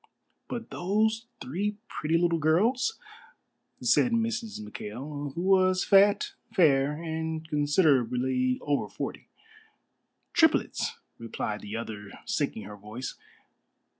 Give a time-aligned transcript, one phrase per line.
[0.47, 2.97] "But those three pretty little girls?"
[3.83, 4.59] said Mrs.
[4.59, 9.27] McKail, who was fat, fair, and considerably over forty.
[10.33, 13.13] "Triplets," replied the other, sinking her voice.